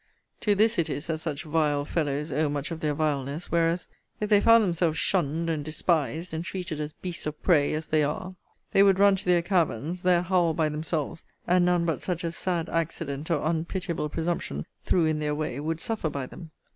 To 0.39 0.55
this 0.55 0.79
it 0.79 0.89
is 0.89 1.05
that 1.05 1.19
such 1.19 1.43
vile 1.43 1.85
fellows 1.85 2.33
owe 2.33 2.49
much 2.49 2.71
of 2.71 2.79
their 2.79 2.95
vileness: 2.95 3.51
whereas, 3.51 3.87
if 4.19 4.31
they 4.31 4.41
found 4.41 4.63
themselves 4.63 4.97
shunned, 4.97 5.47
and 5.47 5.63
despised, 5.63 6.33
and 6.33 6.43
treated 6.43 6.79
as 6.79 6.91
beasts 6.91 7.27
of 7.27 7.39
prey, 7.43 7.75
as 7.75 7.85
they 7.85 8.01
are, 8.01 8.35
they 8.71 8.81
would 8.81 8.97
run 8.97 9.15
to 9.15 9.25
their 9.25 9.43
caverns; 9.43 10.01
there 10.01 10.23
howl 10.23 10.55
by 10.55 10.69
themselves; 10.69 11.23
and 11.45 11.65
none 11.65 11.85
but 11.85 12.01
such 12.01 12.23
as 12.23 12.35
sad 12.35 12.67
accident, 12.67 13.29
or 13.29 13.45
unpitiable 13.45 14.09
presumption, 14.09 14.65
threw 14.81 15.05
in 15.05 15.19
their 15.19 15.35
way, 15.35 15.59
would 15.59 15.79
suffer 15.79 16.09
by 16.09 16.25
them. 16.25 16.49